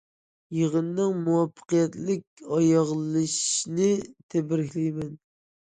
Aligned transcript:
يىغىننىڭ 0.59 1.13
مۇۋەپپەقىيەتلىك 1.27 2.43
ئاياغلىشىشىنى 2.57 3.95
تەبرىكلەيمەن. 4.37 5.17